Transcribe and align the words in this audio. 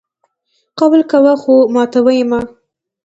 قول 0.77 1.01
کوه 1.11 1.33
خو 1.41 1.55
ماتوه 1.73 2.11
یې 2.17 2.23
مه! 2.29 2.39